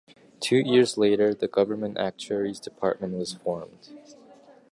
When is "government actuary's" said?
1.47-2.59